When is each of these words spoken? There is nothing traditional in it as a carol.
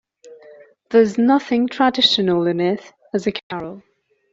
There 0.89 1.03
is 1.03 1.19
nothing 1.19 1.67
traditional 1.67 2.47
in 2.47 2.59
it 2.59 2.81
as 3.13 3.27
a 3.27 3.31
carol. 3.31 3.83